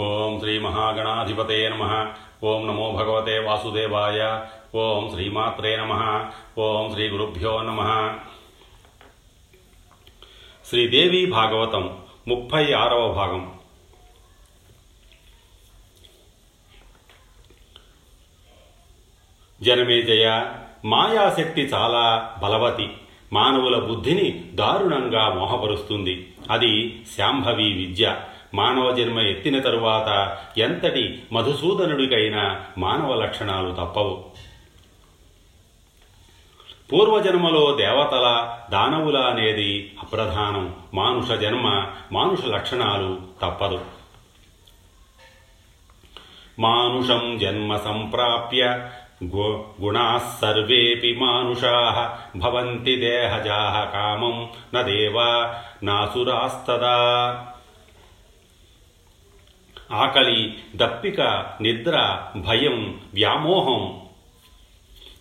[0.00, 2.12] ఓం శ్రీ మహాగణాధిపతే నమ.
[2.44, 4.44] ఓం నమో భగవతే వాసుదేవాయ.
[4.74, 6.24] ఓం శ్రీమాత్రే నమ.
[6.58, 8.14] ఓం శ్రీ గురుభ్యో నమ.
[10.68, 13.54] శ్రీదేవి భాగవతం ముప్పై ఆరవ భాగం.
[19.62, 20.52] జనమేజయ
[20.84, 22.90] మాయాశక్తి చాలా బలవతి.
[23.32, 26.32] మానవుల బుద్ధిని దారుణంగా మోహపరుస్తుంది.
[26.50, 28.16] అది శాంభవి విద్య.
[28.54, 34.24] మానవ జన్మ ఎత్తిన తరువాత ఎంతటి మధుసూదనుడికైనా మానవ లక్షణాలు తప్పవు.
[36.92, 40.74] పూర్వజన్మలో దేవతల దానవుల అనేది అప్రధానం.
[40.94, 43.80] మానుష జన్మ మానుష లక్షణాలు తప్పదు.
[46.58, 48.90] మానుషం జన్మ సంప్రాప్య
[49.24, 57.46] గు గుణాः సర్వేపి మానుషాः భవంతి దేహజాహ కామం న దేవా నాసురాస్తదా.
[59.92, 61.20] ఆకలి దప్పిక
[61.60, 64.00] నిద్ర భయం వ్యామోహం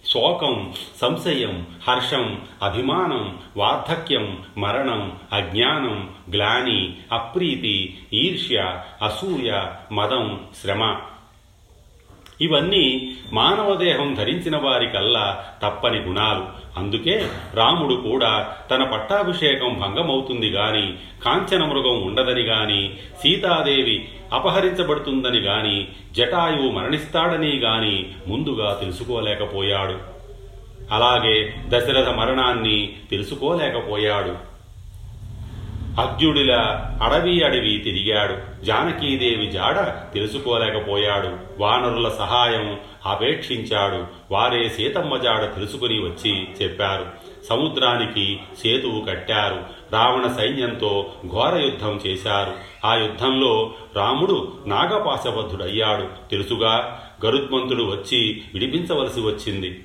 [0.09, 9.51] శోకం సంశయం హర్షం అభిమానం వార్ధక్యం మరణం అజ్ఞానం గ్లాని అప్రీతి ఈర్ష్య అసూయ
[9.91, 10.97] మదం శ్రమ.
[12.41, 16.59] ఇవన్నీ మానవ దేహం ధరించిన వారికల్లా తప్పని గుణాలు.
[16.79, 20.93] అందుకే రాముడు కూడా తన పట్టాభిషేకం భంగమవుతుంది గాని
[21.25, 29.97] కాంచన మృగం ఉండదని గాని సీతాదేవి అపహరించబడుతుందని గాని జటాయువు మరణిస్తాడని గాని ముందుగా తెలుసుకోలేకపోయాడు.
[30.91, 34.48] అలాగే దశరథ మరణాన్ని తెలుసుకోలేకపోయాడు.
[35.99, 38.65] అర్జుడిలా అడవి అడవి తిరిగాడు.
[38.65, 41.61] జానకీదేవి జాడ తెలుసుకోలేకపోయాడు.
[41.63, 44.05] వానరుల సహాయం అపేక్షించాడు.
[44.33, 47.05] వారే సీతమ్మ జాడ తెలుసుకుని వచ్చి చెప్పారు.
[47.49, 49.63] సముద్రానికి సేతువు కట్టారు.
[49.93, 52.53] రావణ సైన్యంతో ఘోర యుద్ధం చేశారు.
[52.87, 59.83] ఆ యుద్ధంలో రాముడు నాగపాశబద్ధుడయ్యాడు తెలుసుగా గరుత్మంతుడు వచ్చి విడిపించవలసి వచ్చింది.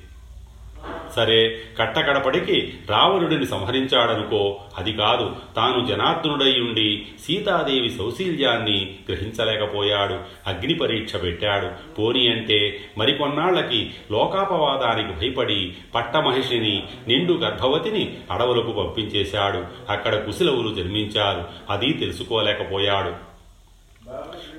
[1.15, 10.13] సరే కట్టకడపడికి రావణుడిని సంహరించాడనుకో అది కాదు తాను జనార్దనుడై ఉండి సీతాదేవి సౌశీల్యాన్ని గ్రహించలేకపోయాడు
[10.47, 11.93] అగ్ని పరీక్ష పెట్టాడు.
[11.95, 19.63] పోని అంటే మరికొన్నాళ్ళకి లోకాపవాదానికి భయపడి పట్టమహిషిని నిండు గర్భవతిని అడవులకు పంపించేశాడు.
[19.89, 21.43] అక్కడ కుశలవులు జన్మించారు.
[21.69, 23.34] అది తెలుసుకోలేకపోయాడు.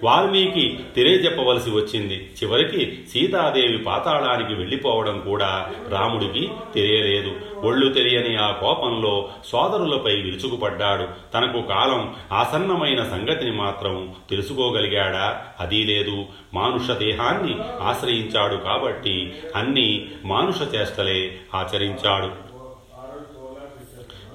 [0.04, 2.30] వాల్మీకి తెలియజెప్పవలసి వచ్చింది.
[2.42, 7.32] చివరికి సీతాదేవి పాతాళానికి వెళ్ళిపోవడం కూడా రాముడికి తెలియలేదు.
[7.60, 11.08] ఒళ్ళు తెలియని ఆ కోపంలో సోదరులపై విరుచుకుపడ్డాడు.
[11.34, 15.44] తనకు కాలం ఆసన్నమైన సంగతిని మాత్రం తెలుసుకోగలిగాడా?
[15.60, 16.24] అదీ లేదు.
[16.54, 22.45] మానుష దేహాన్ని ఆశ్రయించాడు కాబట్టి అన్ని మానుష చేష్టలే ఆచరించాడు.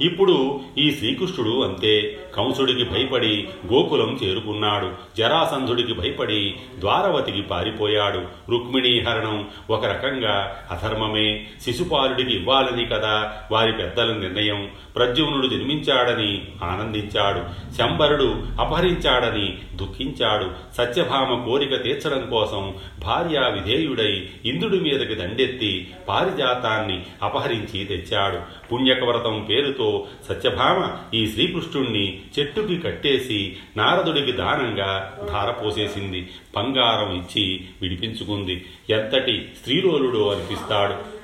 [0.02, 2.18] ఇప్పుడు ఈ శ్రీకృష్ణుడు అంతే.
[2.36, 4.92] కంసుడికి భయపడి గోకులం చేరుకున్నాడు.
[5.18, 8.52] జరాసంధుడికి భయపడి ద్వారవతికి పారిపోయాడు.
[8.52, 11.48] రుక్మిణీ హరణం ఒక రకంగా అధర్మమే.
[11.62, 14.70] శిశుపాలుడికి ఇవ్వాలని కదా వారి పెద్దల నిర్ణయం.
[14.96, 17.74] ప్రద్యుమ్నుడు జన్మించాడని ఆనందించాడు.
[17.76, 20.76] శంబరుడు అపహరించాడని దుఃఖించాడు.
[20.78, 22.74] సత్యభామ కోరిక తీర్చడం కోసం
[23.06, 28.40] భార్యా విధేయుడై ఇంద్రుడి మీదకి దండెత్తి పారిజాతాన్ని అపహరించి తెచ్చాడు.
[28.72, 29.91] పుణ్యకవ్రతం పేరుతో
[30.30, 30.78] సత్యభామ
[31.16, 36.30] ఈ శ్రీకృష్ణుణ్ణి చెట్టుకి కట్టేసి నారదుడికి దానంగా ధారపోసేసింది.
[36.56, 38.66] బంగారం ఇచ్చి విడిపించుకుంది.
[38.90, 41.22] ఎంతటి స్త్రీలోలుడో అనిపిస్తాడు.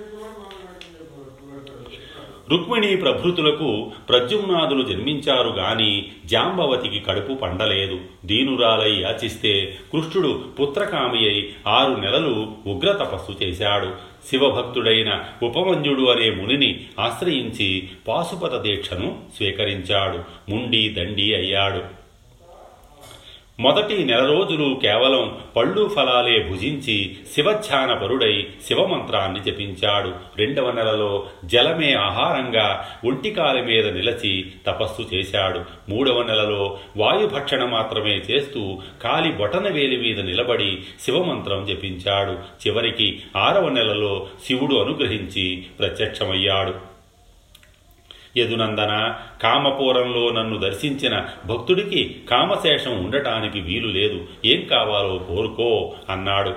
[2.50, 8.00] రుక్మిణి ప్రభృతులకు ప్రద్యుమ్నాదులు జన్మించారు గాని జాంబవతికి కడుపు పండలేదు.
[8.26, 13.90] దీనురాలై యాచిస్తే కృష్ణుడు పుత్రకామి అయి ఆరు నెలలు ఉగ్ర తపస్సు చేశాడు.
[14.30, 20.18] శివభక్తుడైన ఉపమంజుడు అనే మునిని ఆశ్రయించి పాశుపత దీక్షను స్వీకరించాడు.
[20.52, 22.07] ముండి దండి అయ్యాడు.
[23.60, 30.12] మొదటి నెల రోజులు కేవలం పళ్ళు ఫలాలే భుజించి శివధ్యాన పరుడై శివమంత్రాన్ని జపించాడు.
[30.38, 35.62] రెండవ నెలలో జలమే ఆహారంగా ఒంటికాల మీద నిలచి తపస్సు చేశాడు.
[35.90, 42.32] మూడవ నెలలో వాయుభక్షణ మాత్రమే చేస్తూ కాలి బొటన వేలి మీద నిలబడి శివమంత్రం జపించాడు.
[42.32, 46.97] చివరికి ఆరవ నెలలో శివుడు అనుగ్రహించి ప్రత్యక్షమయ్యాడు.
[48.38, 54.26] యదునందన కామపూరంలో నన్ను దర్శించిన భక్తుడికి కామశేషం ఉండటానికి వీలు లేదు.
[54.46, 56.54] ఏం కావాలో కోరుకో అన్నాడు.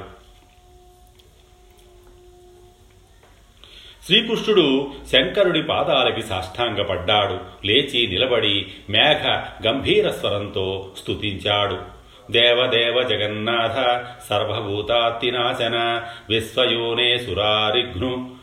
[4.06, 7.66] శ్రీకృష్ణుడు శంకరుడి పాదాలకి సాష్టాంగపడ్డాడు.
[7.66, 9.26] లేచి నిలబడి మేఘ
[9.66, 12.00] గంభీర స్వరంతో స్తుతించాడు.
[12.30, 18.39] దేవదేవ జగన్నాథ సర్వభూతాత్తినాశన విశ్వయోనే సురారిఘ్ను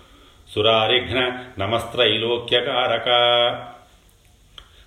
[0.53, 3.09] సురారిఘ్న నమస్త్రైలోక్యకారక.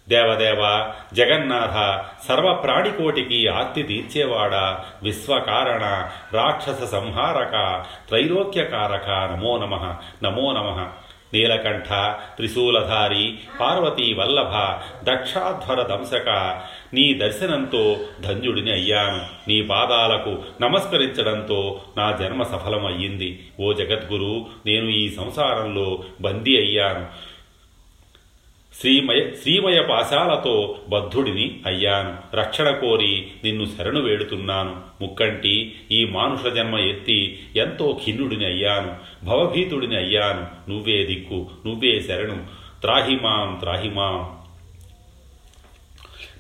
[0.09, 4.55] దేవదేవ జగన్నాథ సర్వప్రాణికోటికి ఆర్తి తీర్చేవాడ
[5.03, 9.09] విశ్వకారణ రాక్షస సంహారక త్రైలోక్యకారక.
[9.09, 10.89] నమో నమ నమో నమ.
[11.35, 11.89] నీలకంఠ
[12.37, 14.53] త్రిశూలధారి పార్వతీ వల్లభ
[15.13, 16.61] దక్షాధ్వర దంశక
[16.95, 19.51] నీ దర్శనంతో ధన్యుడిని అయ్యాను.
[19.51, 23.49] నీ పాదాలకు నమస్కరించడంతో నా జన్మ సఫలమయ్యింది.
[23.61, 27.30] ఓ జగద్గురు నేను ఈ సంసారంలో బందీ అయ్యాను.
[28.81, 32.37] శ్రీమయ శ్రీమయ పాశాలతో బద్ధుడిని అయ్యాను.
[32.37, 34.77] రక్షణ కోరి నిన్ను శరణు వేడుతున్నాను.
[35.01, 38.97] ముక్కంటి ఈ మానుష జన్మ ఎత్తి ఎంతో ఖిన్నుడిని అయ్యాను.
[39.25, 40.71] భవభీతుడిని అయ్యాను.
[40.71, 42.37] నువ్వే దిక్కు నువ్వే శరణు.
[42.81, 44.41] త్రాహిమాం త్రాహిమాం.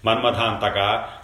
[0.04, 0.78] మన్మథాంతక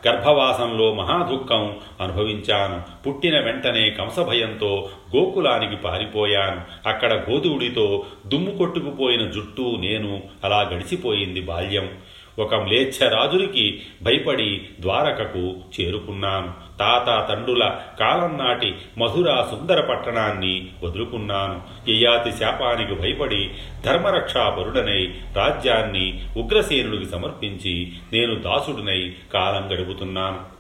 [0.09, 2.83] గర్భవాసంలో మహాదుఃఖం అనుభవించాను.
[3.07, 6.89] పుట్టిన వెంటనే కంసభయంతో గోకులానికి పారిపోయాను.
[6.89, 11.91] అక్కడ గోధువుడితో దుమ్ము కొట్టుకుపోయిన జుట్టు నేను అలా గడిచిపోయింది బాల్యం.
[12.39, 16.53] ఒక మ్లేచ్ఛరాజునికి భయపడి ద్వారకకు చేరుకున్నాను.
[16.79, 21.91] తాత తండ్రుల కాలం నాటి మధుర సుందర పట్టణాన్ని వదులుకున్నాను.
[21.91, 23.51] యయాతి శాపానికి భయపడి
[23.85, 30.57] ధర్మరక్షాపరుడనై రాజ్యాన్ని ఉగ్రసేనుడికి సమర్పించి నేను దాసుడినై కాలం గడుపుతున్నాను.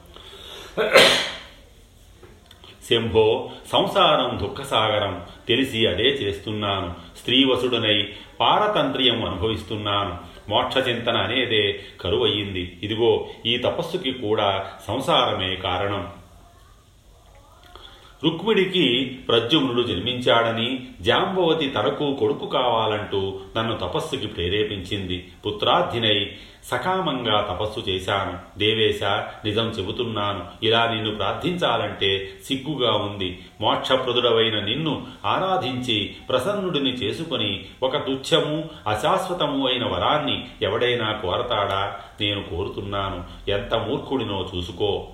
[2.91, 6.95] శంభో సంసారం దుఃఖసాగరం తెలిసి అదే చేస్తున్నాను.
[7.19, 8.09] స్త్రీవసుడనై
[8.41, 10.17] పారతంత్ర్యం అనుభవిస్తున్నాను.
[10.49, 12.79] మోక్షచింతన అనేదే కరువయ్యింది.
[12.83, 16.11] ఇదిగో ఈ తపస్సుకి కూడా సంసారమే కారణం.
[18.25, 25.29] రుక్మిడికి ప్రద్యుమ్నుడు జన్మించాడని జాంబవతి తనకు కొడుకు కావాలంటూ నన్ను తపస్సుకి ప్రేరేపించింది.
[25.47, 26.33] పుత్రార్థినై
[26.65, 28.59] సకామంగా తపస్సు చేశాను.
[28.59, 29.03] దేవేశ
[29.45, 30.45] నిజం చెబుతున్నాను.
[30.63, 33.39] ఇలా నిన్ను ప్రార్థించాలంటే సిగ్గుగా ఉంది.
[33.61, 41.95] మోక్షప్రదుడవైన నిన్ను ఆరాధించి ప్రసన్నుడిని చేసుకుని ఒక తుచ్చము అశాశ్వతము అయిన వరాన్ని ఎవడైనా కోరతాడా?
[42.21, 43.51] నేను కోరుతున్నాను.
[43.51, 45.07] ఎంత మూర్ఖుడినో చూసుకో.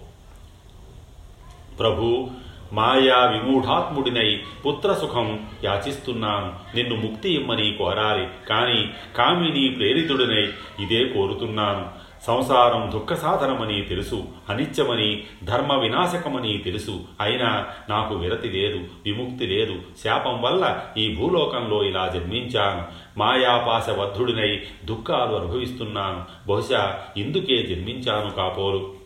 [1.78, 2.30] ప్రభు
[2.72, 8.26] మాయా విమూఢాత్ముడినై పుత్రసుఖం యాచిస్తున్నాను నిన్ను ముక్తి ఇమ్మని కోరాలి.
[8.48, 10.48] కాని కామిని ప్రేరితుడినై
[10.84, 14.24] ఇదే కోరుతున్నాను సంసారం దుఃఖ సాధనమని తెలుసు.
[14.48, 17.00] అనిత్యమని ధర్మ వినాశకమని తెలుసు.
[17.20, 19.74] అయినా నాకు విరతి లేదు విముక్తి లేదు.
[20.04, 22.84] శాపం వల్ల ఈ భూలోకంలో ఇలా జన్మించాను
[23.18, 29.01] మాయాపాశబద్ధుడినై దుఃఖాలు అనుభవిస్తున్నాను బహుశా ఇందుకే జన్మించాను కాపోలు.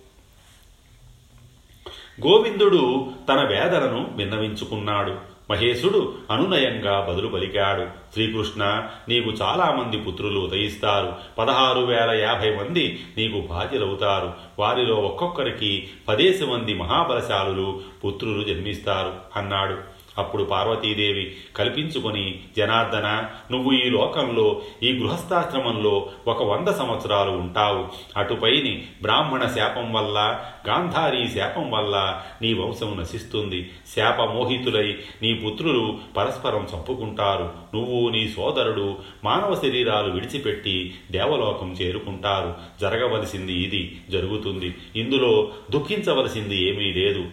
[2.21, 5.37] గోవిందుడు తన వేదనను విన్నవించుకున్నాడు.
[5.51, 11.13] మహేశుడు అనునయంగా బదులు పలికాడు శ్రీకృష్ణ నీకు చాలామంది పుత్రులు ఉదయిస్తారు.
[11.39, 19.96] పదహారు వేల యాభై మంది నీకు భార్యలవుతారు వారిలో ఒక్కొక్కరికి పదేసి మంది మహాబలశాలులు పుత్రులు జన్మిస్తారు అన్నాడు.
[20.19, 27.89] అప్పుడు పార్వతీదేవి కల్పించుకొని జనార్దన నువ్వు ఈ లోకంలో ఈ గృహస్థాశ్రమంలో ఒక వంద సంవత్సరాలు ఉంటావు.
[28.17, 33.71] అటుపైని బ్రాహ్మణ శాపం వల్ల గాంధారీ శాపం వల్ల నీ వంశం నశిస్తుంది.
[33.97, 37.51] శాపమోహితులై నీ పుత్రులు పరస్పరం చంపుకుంటారు.
[37.75, 42.55] నువ్వు నీ సోదరుడు మానవ శరీరాలు విడిచిపెట్టి దేవలోకం చేరుకుంటారు.
[42.81, 44.75] జరగవలసింది ఇది జరుగుతుంది.
[44.97, 47.25] ఇందులో దుఃఖించవలసింది ఏమీ లేదు.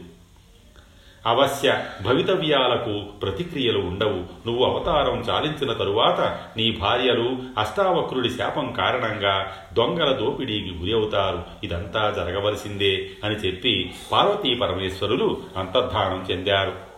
[1.25, 4.47] అవశ్య భవితవ్యాలకు ప్రతిక్రియలు ఉండవు.
[4.47, 13.09] నువ్వు అవతారం చాలించిన తరువాత నీ భార్యలు అష్టావక్రుడి శాపం కారణంగా దొంగల దోపిడీకి గురి అవుతారు ఇదంతా జరగవలసిందే
[13.23, 16.93] అని చెప్పి పార్వతీ పరమేశ్వరులు అంతర్ధానం చెందారు.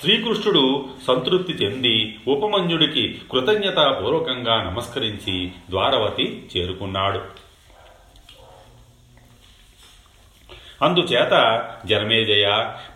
[0.00, 7.41] శ్రీకృష్ణుడు సంతృప్తి చెంది ఉపమన్యుడికి కృతజ్ఞతాపూర్వకంగా నమస్కరించి ద్వారవతి చేరుకున్నాడు.
[10.82, 12.46] అందుచేత జనమేజయ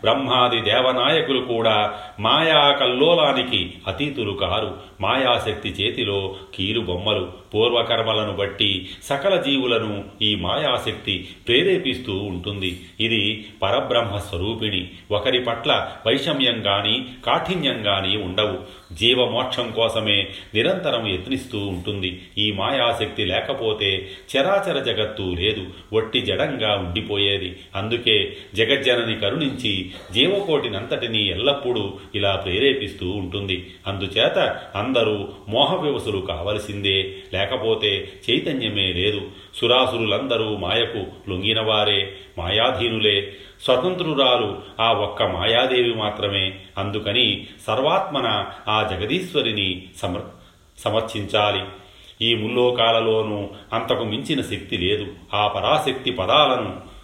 [0.02, 4.76] బ్రహ్మాది దేవనాయకులు కూడా మాయా కల్లోలానికి అతీతులు కారు.
[5.00, 12.80] మాయాశక్తి చేతిలో కీలు బొమ్మలు పూర్వకర్మలను బట్టి సకల జీవులను ఈ మాయాశక్తి ప్రేరేపిస్తూ ఉంటుంది.
[13.00, 18.86] ఇది పరబ్రహ్మ స్వరూపిణి ఒకరి పట్ల వైషమ్యం గాని కాఠిన్యం గాని ఉండవు.
[18.94, 22.22] జీవమోక్షం కోసమే నిరంతరం యత్నిస్తూ ఉంటుంది.
[22.38, 25.66] ఈ మాయాశక్తి లేకపోతే చరాచర జగత్తు లేదు.
[25.92, 27.56] ఒట్టి జడంగా ఉండిపోయేది.
[27.74, 33.74] అందుకే జగజ్జనని కరుణించి జీవకోటినంతటినీ ఎల్లప్పుడూ ఇలా ప్రేరేపిస్తూ ఉంటుంది.
[33.86, 37.16] అందుచేత అందరూ మోహవివసులు కావలసిందే.
[37.34, 39.20] లేకపోతే చైతన్యమే లేదు.
[39.54, 43.36] సురాసురులందరూ మాయకు లొంగినవారే మాయాధీనులే.
[43.64, 46.58] స్వతంత్రురాలు ఆ ఒక్క మాయాదేవి మాత్రమే.
[46.78, 50.22] అందుకని సర్వాత్మన ఆ జగదీశ్వరిని సమర్
[50.78, 51.64] సమర్చించాలి
[52.28, 55.06] ఈ ముల్లోకాలలోనూ అంతకు మించిన శక్తి లేదు.
[55.34, 56.95] ఆ పరాశక్తి పదాలను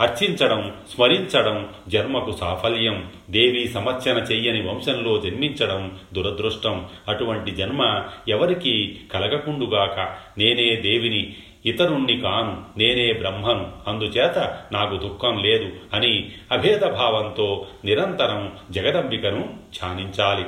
[0.00, 3.10] అర్చించడం స్మరించడం జన్మకు సాఫల్యం.
[3.30, 6.88] దేవి సమర్చన చెయ్యని వంశంలో జన్మించడం దురదృష్టం.
[7.08, 9.98] అటువంటి జన్మ ఎవరికి కలగకుండుగాక
[10.38, 11.34] నేనే దేవిని
[11.66, 13.72] ఇతరుణ్ణి కాను నేనే బ్రహ్మను.
[13.86, 19.40] అందుచేత నాకు దుఃఖం లేదు అని అభేదభావంతో నిరంతరం జగదంబికను
[19.80, 20.44] ధ్యానించాలి.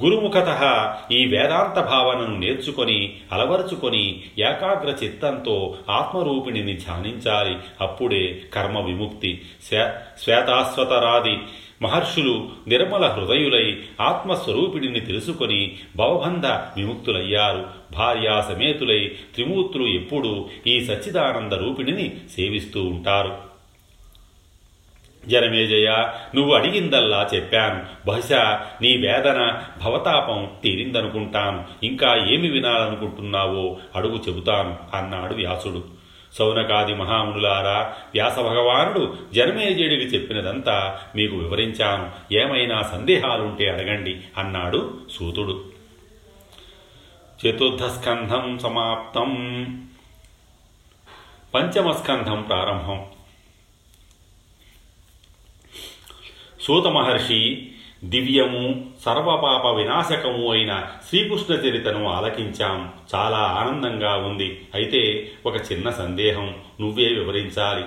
[0.00, 7.56] గురుముఖత ఈ వేదాంత భావనను నేర్చుకొని అలవరుచుకొని ఏకాగ్ర చిత్తంతో ఆత్మరూపిణిని ధ్యానించాలి.
[7.80, 9.40] అప్పుడే కర్మ విముక్తి.
[9.68, 9.90] శ్వే
[10.22, 11.38] శ్వేతాశ్వతరాది
[11.82, 17.66] మహర్షులు నిర్మల హృదయులై ఆత్మస్వరూపిణిని తెలుసుకొని భవబంధ విముక్తులయ్యారు.
[17.92, 23.57] భార్యా సమేతులై త్రిమూర్తులు ఎప్పుడూ ఈ సచ్చిదానంద రూపిణిని సేవిస్తూ ఉంటారు.
[25.28, 35.34] జనమేజయ నువ్వు అడిగిందల్లా చెప్పాను బహుశా నీ వేదన భవతాపం తీరిందనుకుంటాను ఇంకా ఏమి వినాలనుకుంటున్నావో అడుగు చెబుతాను అన్నాడు
[35.34, 35.98] వ్యాసుడు.
[36.32, 42.34] సౌనకాది మహామునులారా వ్యాస భగవానుడు జనమేజయుడికి చెప్పినదంతా మీకు వివరించాను.
[42.34, 45.64] ఏమైనా సందేహాలుంటే అడగండి అన్నాడు సూతుడు.
[47.46, 49.30] చతుర్థస్కంధం సమాప్తం.
[51.54, 53.04] పంచమస్కంధం ప్రారంభం.
[56.68, 57.68] సూత మహర్షి
[58.04, 62.92] దివ్యము సర్వపాప వినాశకము అయిన శ్రీకృష్ణ చరితను ఆలకించాం.
[63.14, 64.60] చాలా ఆనందంగా ఉంది.
[64.74, 67.84] అయితే ఒక చిన్న సందేహం నువ్వే వివరించాలి.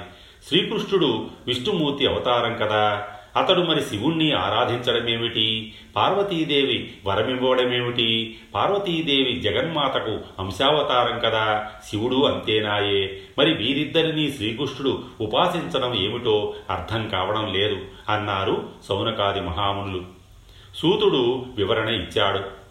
[0.47, 3.07] శ్రీకృష్ణుడు విష్ణుమూర్తి అవతారం కదా?
[3.37, 5.73] అతడు మరి శివుణ్ణి ఆరాధించడమేమిటి?
[5.95, 8.39] పార్వతీదేవి వరమివ్వడమేమిటి?
[8.55, 13.21] పార్వతీదేవి జగన్మాతకు అంశావతారం కదా శివుడు అంతేనాయే.
[13.37, 17.77] మరి వీరిద్దరినీ శ్రీకృష్ణుడు ఉపాసించడం ఏమిటో అర్థం కావడం లేదు
[18.09, 20.05] అన్నారు సౌనకాది మహామునులు.
[20.75, 22.61] సూతుడు వివరణ ఇచ్చాడు.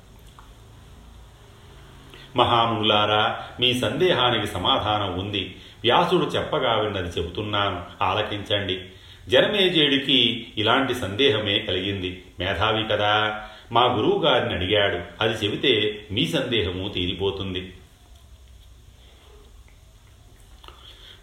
[2.37, 5.57] మహామునులారా మీ సందేహానికి సమాధానం ఉంది.
[5.83, 8.05] వ్యాసుడు చెప్పగా విన్నది చెబుతున్నాను.
[8.05, 8.81] ఆలకించండి.
[9.29, 12.23] జనమేజేడికి ఇలాంటి సందేహమే కలిగింది.
[12.41, 13.43] మేధావి కదా.
[13.73, 14.99] మా గురువు గారిని అడిగాడు.
[15.21, 17.73] అది చెబితే మీ సందేహము తీరిపోతుంది.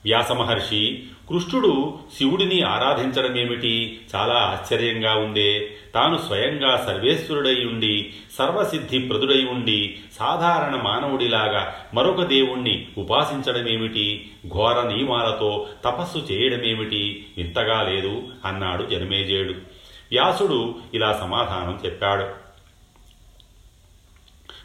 [0.05, 3.99] వ్యాసమహర్షి కృష్ణుడు శివుడిని ఆరాధించడమేమిటి?
[4.15, 5.69] చాలా ఆశ్చర్యంగా ఉందే.
[5.95, 14.31] తాను స్వయంగా సర్వేశ్వరుడై ఉండి సర్వసిద్ధి ప్రదుడై ఉండి సాధారణ మానవుడిలాగా మరొక దేవుణ్ణి ఉపాసించడమేమిటి?
[14.47, 17.25] ఘోర నియమాలతో తపస్సు చేయడమేమిటి?
[17.37, 19.53] వింతగా లేదు అన్నాడు జనమేజయుడు.
[20.11, 22.47] వ్యాసుడు ఇలా సమాధానం చెప్పాడు.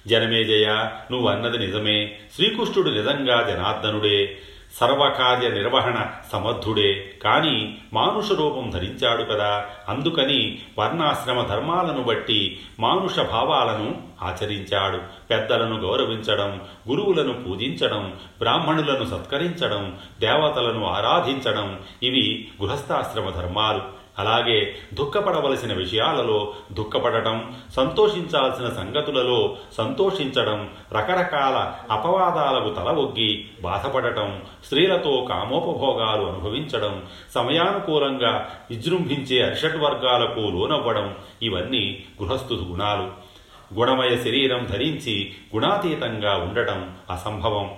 [0.09, 0.67] జనమేజయ
[1.11, 2.19] నువ్వు అన్నది నిజమే.
[2.35, 4.39] శ్రీకృష్ణుడు నిజంగా జనార్దనుడే.
[4.81, 7.15] సర్వకార్య నిర్వహణ సమర్థుడే.
[7.23, 9.65] కానీ మానుష రూపం ధరించాడు కదా.
[9.89, 14.99] అందుకని వర్ణాశ్రమ ధర్మాలను బట్టి మానుష భావాలను ఆచరించాడు.
[15.31, 24.02] పెద్దలను గౌరవించడం గురువులను పూజించడం బ్రాహ్మణులను సత్కరించడం దేవతలను ఆరాధించడం ఇవి గృహస్థాశ్రమ ధర్మాలు.
[24.19, 37.07] అలాగే దుఃఖపడవలసిన విషయాలలో దుఃఖపడటం సంతోషించాల్సిన సంగతులలో సంతోషించడం రకరకాల అపవాదాలకు తల ఒగ్గి బాధపడటం స్త్రీలతో కామోపభోగాలు అనుభవించడం
[37.35, 43.33] సమయానుకూలంగా విజృంభించే అరిషడ్వర్గాలకు లోనవ్వడం ఇవన్నీ గృహస్థు గుణాలు.
[43.75, 47.75] గుణమయ శరీరం ధరించి గుణాతీతంగా ఉండటం అసంభవం.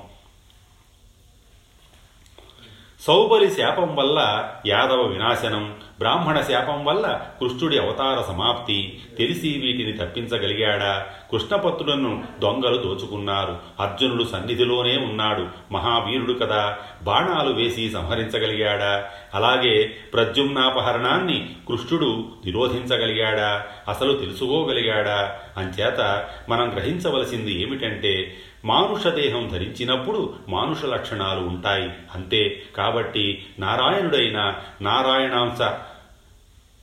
[3.00, 9.00] సౌబలి శాపం వల్ల యాదవ వినాశనం బ్రాహ్మణ శాపం వల్ల కృష్ణుడి అవతార సమాప్తి.
[9.18, 11.06] తెలిసి వీటిని తప్పించగలిగాడా?
[11.32, 13.58] కృష్ణపత్రులను దొంగలు దోచుకున్నారు.
[13.80, 15.46] అర్జునుడు సన్నిధిలోనే ఉన్నాడు.
[15.72, 16.78] మహావీరుడు కదా.
[17.02, 19.10] బాణాలు వేసి సంహరించగలిగాడా?
[19.34, 23.66] అలాగే ప్రద్యుమ్నాపహరణాన్ని కృష్ణుడు నిరోధించగలిగాడా?
[23.88, 25.38] అసలు తెలుసుకోగలిగాడా?
[25.56, 31.90] అంచేత మనం గ్రహించవలసింది ఏమిటంటే మానుష దేహం ధరించినప్పుడు మానుష లక్షణాలు ఉంటాయి.
[32.14, 32.62] అంతే.
[32.76, 35.72] కాబట్టి నారాయణుడైన నారాయణాంశ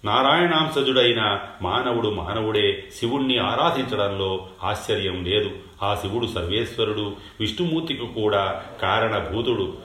[0.05, 5.51] నారాయణాంశజుడైన మానవుడు మానవుడే శివుణ్ణి ఆరాధించడంలో ఆశ్చర్యం లేదు.
[5.83, 9.77] ఆ శివుడు సర్వేశ్వరుడు విష్ణుమూర్తికి కూడా కారణభూతుడు.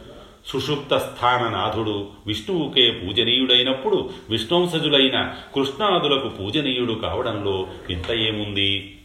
[0.46, 8.95] సుషుప్త స్థాననాథుడు విష్ణువుకే పూజనీయుడైనప్పుడు విష్ణుంసజులైన కృష్ణాదులకు పూజనీయుడు కావడంలో ఇంత ఏముంది?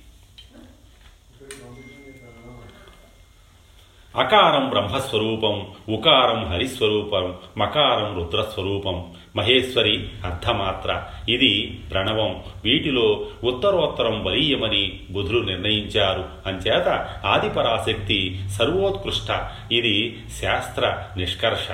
[4.18, 11.04] అకారం బ్రహ్మస్వరూపం ఉకారం హరిస్వరూపం మకారం రుద్రస్వరూపం మహేశ్వరి అర్ధమాత్ర.
[11.30, 12.44] ఇది ప్రణవం.
[12.64, 16.30] వీటిలో ఉత్తరోత్తరం బలీయమని బుధులు నిర్ణయించారు.
[16.46, 16.88] అంచేత
[17.26, 19.52] ఆదిపరాశక్తి సర్వోత్కృష్ట.
[19.72, 21.72] ఇది శాస్త్ర నిష్కర్ష.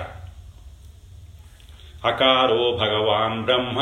[2.06, 3.80] అకారో భగవాన్ బ్రహ్మ.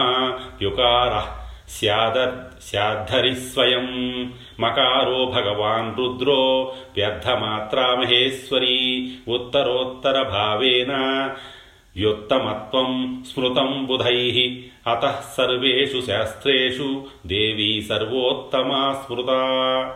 [0.62, 2.28] యుకార స్యాద
[2.64, 3.88] స్యాద్ధరి స్వయం
[4.60, 10.94] మకారో భగవాన్ రుద్రో వ్యర్థమాత్రా మహేశ్వరీ ఉత్తరోత్తర భావేన
[11.96, 19.94] వ్యుత్తమత్వం స్మృతం బుధై అత సర్వేషు శాస్త్రేషు దేవీ సర్వోత్తమా స్మృతా.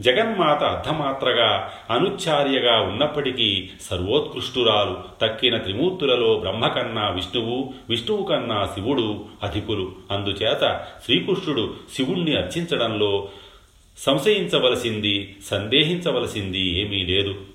[0.00, 9.92] జగన్మాత అర్ధమాత్రగా అనుచ్చార్యగా ఉన్నప్పటికీ సర్వోత్కృష్టురాలు తక్కిన త్రిమూర్తులలో బ్రహ్మకన్నా విష్ణువు విష్ణువు కన్నా శివుడు అధికులు.
[10.10, 13.28] అందుచేత శ్రీకృష్ణుడు శివుణ్ణి అర్చించడంలో
[13.98, 17.53] సంశయించవలసింది సందేహించవలసింది ఏమీ లేదు.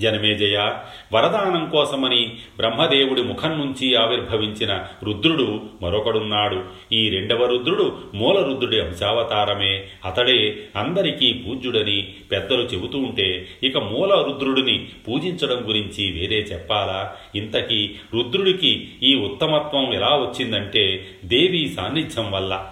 [0.00, 0.72] జనమేజయ
[1.12, 6.62] వరదానం కోసమని బ్రహ్మదేవుడి ముఖం నుంచి ఆవిర్భవించిన రుద్రుడు మరొకడున్నాడు.
[6.92, 9.84] ఈ రెండవ రుద్రుడు మూల రుద్రుడి అంశావతారమే.
[10.04, 17.14] అతడే అందరికీ పూజ్యుడని పెద్దలు చెబుతూ ఉంటే ఇక మూల రుద్రుడిని పూజించడం గురించి వేరే చెప్పాలా?
[17.34, 22.70] ఇంతకీ రుద్రుడికి ఈ ఉత్తమత్వం ఎలా వచ్చిందంటే దేవి సాన్నిధ్యం వల్ల.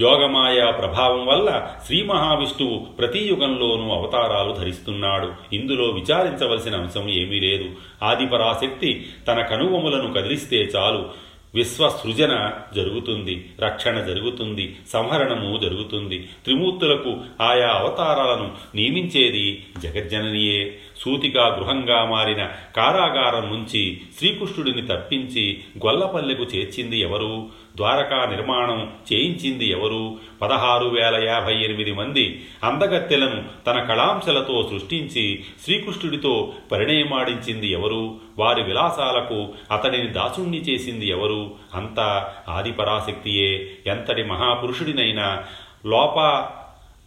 [0.00, 5.32] యోగమాయా ప్రభావం వల్ల శ్రీ మహావిష్ణువు ప్రతి యుగంలోనూ అవతారాలు ధరిస్తున్నాడు.
[5.52, 7.64] ఇందులో విచారించవలసిన అంశం ఏమీ లేదు.
[8.02, 11.24] ఆదిపరాశక్తి తన కనువములను కదిలిస్తే చాలు.
[11.54, 16.28] విశ్వసృజన జరుగుతుంది రక్షణ జరుగుతుంది సంహరణము జరుగుతుంది.
[16.44, 20.76] త్రిమూర్తులకు ఆయా అవతారాలను నియమించేది జగజ్జననియే.
[21.00, 27.63] సూతిగా గృహంగా మారిన కారాగారం నుంచి శ్రీకృష్ణుడిని తప్పించి గొల్లపల్లెకు చేర్చింది ఎవరు?
[27.76, 30.16] ద్వారకా నిర్మాణం చేయించింది ఎవరు?
[30.42, 38.16] పదహారు వేల యాభై ఎనిమిది మంది అందగత్తెలను తన కళాంశలతో సృష్టించి శ్రీకృష్ణుడితో పరిణయమాడించింది ఎవరు?
[38.38, 41.50] వారి విలాసాలకు అతడిని దాసుణ్ణి చేసింది ఎవరు?
[41.74, 45.44] అంతా ఆదిపరాశక్తియే ఎంతటి మహాపురుషుడినైనా
[45.86, 46.48] లోప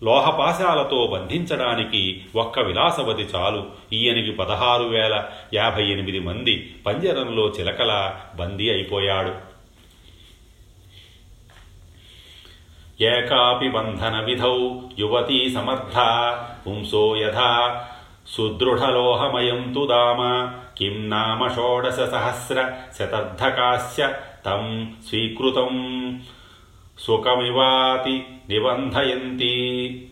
[0.03, 3.65] లోహపాశాలతో బంధించడానికి ఒక్క విలాసవతి చాలు.
[3.93, 9.46] ఈయనకి పదహారు వేల యాభై ఎనిమిది మంది పంజరంలో చిలకల బందీ అయిపోయాడు.
[13.01, 15.95] ఏకాపి బంధన విధౌ యువతీ సమర్థ.
[16.67, 17.85] పుంసో యథా
[18.27, 20.51] సుదృఢలోహమయం తు దామ.
[20.77, 24.13] కిం నామ షోడశ సహస్ర శతర్ధకాస్య
[24.45, 25.69] తం స్వీకృతం.
[26.99, 30.11] సుఖమివాతి నిబంధయంతి.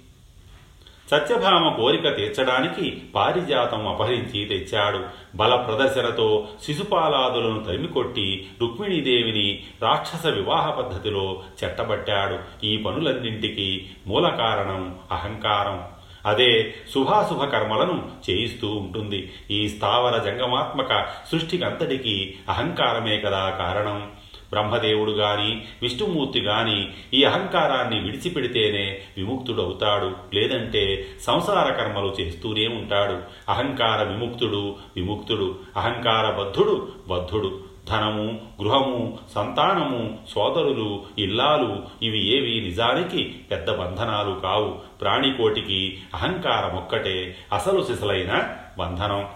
[1.12, 5.00] సత్యభామ కోరిక తీర్చడానికి పారిజాతం అపహరించి తెచ్చాడు.
[5.36, 12.66] బల ప్రదర్శనతో శిశుపాలాదులను తరిమికొట్టి రుక్మిణీదేవిని రాక్షస వివాహ పద్ధతిలో చెట్టబట్టాడు.
[12.66, 15.84] ఈ పనులన్నింటికి మూల కారణం అహంకారం.
[16.26, 19.32] అదే శుభాశుభ కర్మలను చేయిస్తూ ఉంటుంది.
[19.52, 24.12] ఈ స్థావర జంగమాత్మక సృష్టికంతటికీ అహంకారమే కదా కారణం.
[24.56, 30.12] బ్రహ్మదేవుడు గాని విష్ణుమూర్తి గాని ఈ అహంకారాన్ని విడిచిపెడితేనే విముక్తుడవుతాడు.
[30.34, 33.18] లేదంటే సంసార కర్మలు చేస్తూనే ఉంటాడు.
[33.52, 37.60] అహంకార విముక్తుడు విముక్తుడు అహంకార బద్ధుడు బద్ధుడు.
[37.90, 44.76] ధనము గృహము సంతానము సోదరులు ఇల్లాలు ఇవి ఏవి నిజానికి పెద్ద బంధనాలు కావు.
[45.02, 48.44] ప్రాణికోటికి అహంకారమొక్కటే అసలు సిసలైన
[48.80, 49.28] బంధనం.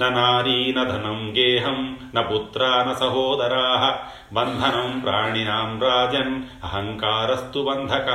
[0.00, 3.98] నారీ ధనం గేహం న పుత్రా న సహోదరా
[4.32, 8.08] బంధనం ప్రాణినాం రాజన్ అహంకారస్తు బంధక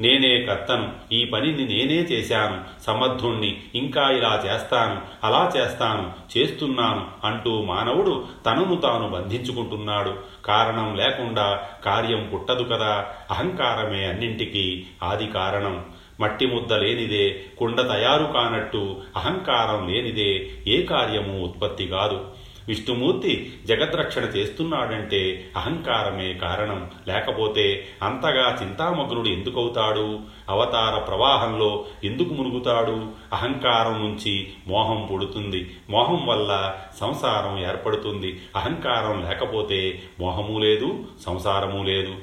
[0.00, 8.24] నేనే కర్తను ఈ పనిని నేనే చేశాను సమర్థుణ్ణి ఇంకా ఇలా చేస్తాను అలా చేస్తాను చేస్తున్నాను అంటూ మానవుడు
[8.46, 10.12] తనను తాను బంధించుకుంటున్నాడు.
[10.44, 15.84] కారణం లేకుండా కార్యం పుట్టదు కదా అహంకారమే అన్నింటికీ ఆది కారణం.
[16.20, 22.24] మట్టి ముద్ద లేనిదే కుండ తయారు కానట్టు అహంకారం లేనిదే ఏ కార్యము ఉత్పత్తి కాదు.
[22.68, 26.90] విష్ణుమూర్తి జగద్రక్షణ చేస్తున్నాడంటే అహంకారమే కారణం.
[27.08, 30.20] లేకపోతే అంతగా చింతామగ్నుడు ఎందుకవుతాడు?
[30.48, 33.06] అవతార ప్రవాహంలో ఎందుకు మునుగుతాడు?
[33.32, 35.76] అహంకారం నుంచి మోహం పుడుతుంది.
[35.90, 38.40] మోహం వల్ల సంసారం ఏర్పడుతుంది.
[38.56, 42.14] అహంకారం లేకపోతే మోహము లేదు సంసారము లేదు.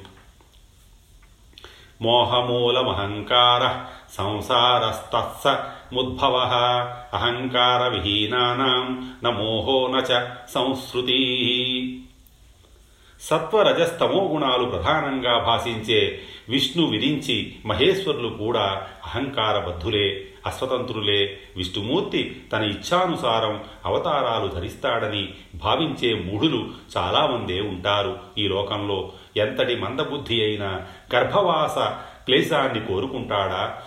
[2.00, 3.62] మోహమూలమహంకార
[4.16, 5.44] సంసారస్తత్స
[5.92, 6.36] ముద్భవ
[7.14, 8.86] అహంకార నమోహో
[9.22, 10.10] న మోహో నచ
[10.54, 11.22] సంస్కృతి
[13.20, 21.38] సత్వరజస్తమో గుణాలు ప్రధానంగా భాషించే విష్ణు విరించి మహేశ్వరులు కూడా అహంకారబద్ధులే అస్వతంత్రులే.
[21.56, 29.12] విష్ణుమూర్తి తన ఇచ్ఛానుసారం అవతారాలు ధరిస్తాడని భావించే మూఢులు చాలామందే ఉంటారు ఈ లోకంలో.
[29.36, 30.82] ఎంతటి మందబుద్ధి అయినా
[31.14, 31.78] గర్భవాస
[32.24, 33.82] క్లేశాన్ని కోరుకుంటాడా?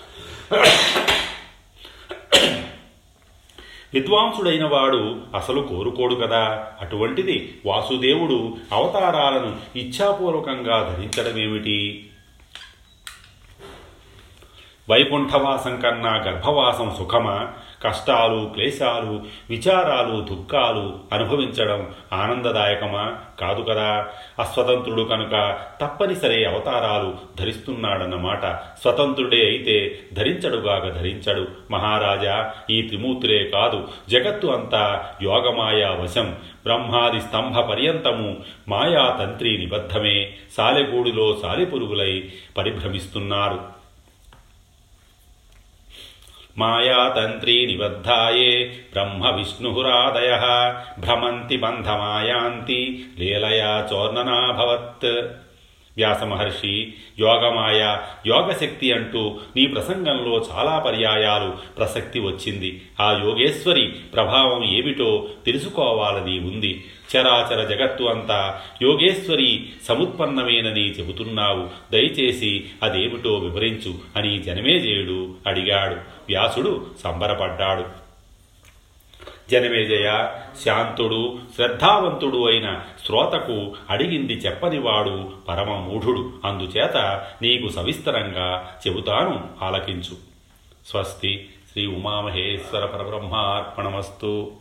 [3.94, 6.68] విద్వాంసుడైన వాడు అసలు కోరుకోడు కదా.
[6.82, 12.10] అటువంటిది వాసుదేవుడు అవతారాలను ఇచ్ఛాపూర్వకంగా ధరించడమేమిటి?
[14.90, 17.54] వైకుంఠవాసం కన్నా గర్భవాసం సుఖమా?
[17.84, 23.16] కష్టాలు క్లేశాలు విచారాలు దుఃఖాలు అనుభవించడం ఆనందదాయకమా?
[23.40, 24.08] కాదు కదా.
[24.40, 28.46] అస్వతంత్రుడు కనుక తప్పనిసరి అవతారాలు ధరిస్తున్నాడన్నమాట.
[28.82, 31.48] స్వతంత్రుడే అయితే ధరించడుగాక ధరించడు.
[31.72, 33.88] మహారాజా ఈ త్రిమూర్తులే కాదు.
[34.10, 36.36] జగత్తు అంతా యోగమాయా వశం.
[36.66, 40.34] బ్రహ్మాది స్తంభ పర్యంతము మాయా తంత్రి నిబద్ధమే.
[40.58, 43.81] సాలెగూడులో సాలెపురుగులై పరిభ్రమిస్తున్నారు.
[46.58, 50.38] మాయాతంత్రీ నిబద్ధాయే బ్రహ్మ విష్ణురాదయ
[51.00, 55.28] భ్రమంతి బంధమాయాంతి లీలయా చోర్ణనాభవత్.
[55.98, 62.82] వ్యాసమహర్షి యోగమాయ యోగశక్తి అంటూ నీ ప్రసంగంలో చాలా పర్యాయాలు ప్రసక్తి వచ్చింది.
[63.00, 66.84] ఆ యోగేశ్వరి ప్రభావం ఏమిటో తెలుసుకోవాలని ఉంది.
[67.18, 71.92] చరాచర జగత్తు అంతా యోగేశ్వరి సముత్పన్నమేనని చెబుతున్నావు.
[71.92, 75.96] దయచేసి అదేమిటో వివరించు అని జనమేజయుడు అడిగాడు.
[76.32, 77.86] వ్యాసుడు సంబరపడ్డాడు.
[79.52, 80.32] జనమేజయ
[80.66, 86.98] శాంతుడు శ్రద్ధావంతుడు అయిన శ్రోతకు అడిగింది చెప్పనివాడు పరమ మూఢుడు అందుచేత
[87.42, 90.16] నీకు సవిస్తరంగా చెబుతాను ఆలకించు.
[90.88, 91.50] స్వస్తి.
[91.72, 94.52] శ్రీ ఉమామహేశ్వర పరబ్రహ్మార్పణమస్తు.